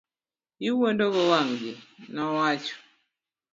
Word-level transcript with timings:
Iwuondo 0.67 1.05
go 1.13 1.21
wang' 1.31 1.53
ji, 1.59 1.71
nowacho. 2.13 2.75